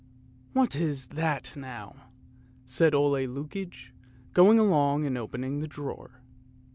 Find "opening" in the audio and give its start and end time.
5.15-5.59